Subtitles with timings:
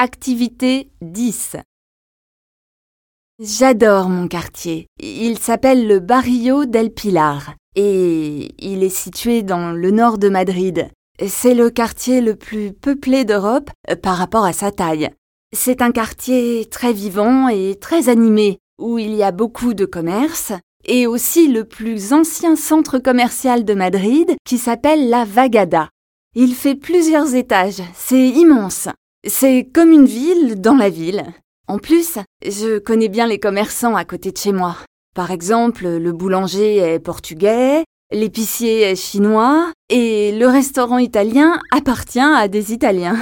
[0.00, 1.56] Activité 10.
[3.40, 4.86] J'adore mon quartier.
[5.00, 10.88] Il s'appelle le Barrio del Pilar et il est situé dans le nord de Madrid.
[11.26, 15.10] C'est le quartier le plus peuplé d'Europe euh, par rapport à sa taille.
[15.52, 20.52] C'est un quartier très vivant et très animé où il y a beaucoup de commerces
[20.84, 25.88] et aussi le plus ancien centre commercial de Madrid qui s'appelle la Vagada.
[26.36, 28.88] Il fait plusieurs étages, c'est immense.
[29.26, 31.24] C'est comme une ville dans la ville.
[31.66, 34.76] En plus, je connais bien les commerçants à côté de chez moi.
[35.14, 42.48] Par exemple, le boulanger est portugais, l'épicier est chinois et le restaurant italien appartient à
[42.48, 43.18] des Italiens.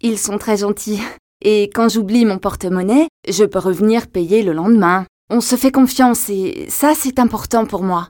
[0.00, 1.00] Ils sont très gentils.
[1.42, 5.06] Et quand j'oublie mon porte-monnaie, je peux revenir payer le lendemain.
[5.30, 8.08] On se fait confiance et ça c'est important pour moi.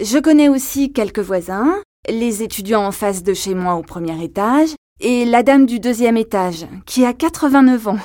[0.00, 4.74] Je connais aussi quelques voisins, les étudiants en face de chez moi au premier étage,
[5.00, 7.98] et la dame du deuxième étage, qui a 89 ans.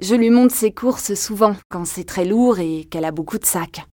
[0.00, 3.44] Je lui montre ses courses souvent quand c'est très lourd et qu'elle a beaucoup de
[3.44, 3.86] sacs.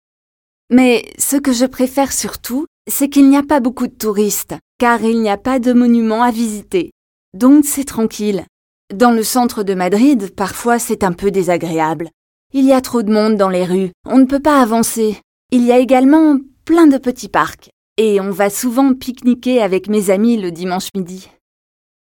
[0.69, 5.02] Mais ce que je préfère surtout, c'est qu'il n'y a pas beaucoup de touristes, car
[5.03, 6.92] il n'y a pas de monuments à visiter.
[7.34, 8.45] Donc c'est tranquille.
[8.94, 12.09] Dans le centre de Madrid, parfois c'est un peu désagréable.
[12.53, 15.19] Il y a trop de monde dans les rues, on ne peut pas avancer.
[15.52, 20.09] Il y a également plein de petits parcs, et on va souvent pique-niquer avec mes
[20.09, 21.30] amis le dimanche midi.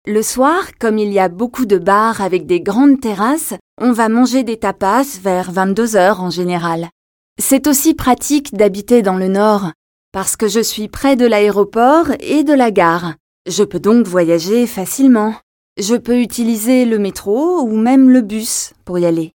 [0.06, 4.10] Le soir, comme il y a beaucoup de bars avec des grandes terrasses, on va
[4.10, 6.90] manger des tapas vers 22 heures en général.
[7.40, 9.72] C'est aussi pratique d'habiter dans le nord,
[10.12, 13.14] parce que je suis près de l'aéroport et de la gare.
[13.48, 15.36] Je peux donc voyager facilement.
[15.80, 19.32] Je peux utiliser le métro ou même le bus pour y aller.